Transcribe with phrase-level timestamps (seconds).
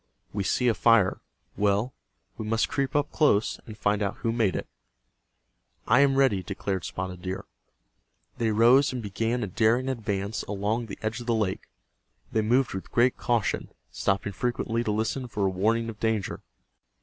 [0.33, 1.21] We see a fire.
[1.55, 1.93] Well,
[2.35, 4.65] we must creep up close, and find out who made it."
[5.85, 7.45] "I am ready," declared Spotted Deer.
[8.39, 11.67] They rose and began a daring advance along the edge of the lake.
[12.31, 16.41] They moved with great caution, stopping frequently to listen for a warning of danger.